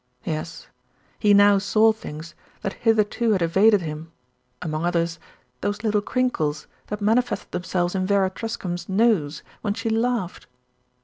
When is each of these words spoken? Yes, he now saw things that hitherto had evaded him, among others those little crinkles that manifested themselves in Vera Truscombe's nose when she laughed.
Yes, 0.23 0.65
he 1.19 1.31
now 1.31 1.59
saw 1.59 1.91
things 1.91 2.33
that 2.63 2.73
hitherto 2.73 3.33
had 3.33 3.43
evaded 3.43 3.81
him, 3.81 4.11
among 4.59 4.83
others 4.83 5.19
those 5.61 5.83
little 5.83 6.01
crinkles 6.01 6.65
that 6.87 7.01
manifested 7.01 7.51
themselves 7.51 7.93
in 7.93 8.07
Vera 8.07 8.31
Truscombe's 8.31 8.89
nose 8.89 9.43
when 9.61 9.75
she 9.75 9.91
laughed. 9.91 10.47